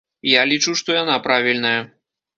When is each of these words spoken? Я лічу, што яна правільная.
Я 0.29 0.41
лічу, 0.51 0.73
што 0.79 0.97
яна 1.03 1.19
правільная. 1.27 1.75